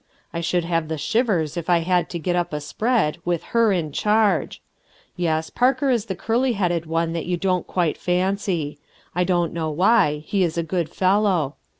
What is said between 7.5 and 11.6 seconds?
quite fancy. I don't know why, he is a good fellow.